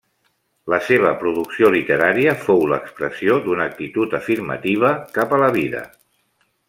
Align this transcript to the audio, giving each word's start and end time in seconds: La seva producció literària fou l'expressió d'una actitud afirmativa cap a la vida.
La 0.73 0.77
seva 0.85 1.09
producció 1.23 1.69
literària 1.75 2.33
fou 2.45 2.65
l'expressió 2.71 3.37
d'una 3.45 3.69
actitud 3.73 4.17
afirmativa 4.21 4.95
cap 5.19 5.37
a 5.39 5.41
la 5.45 5.53
vida. 5.59 5.85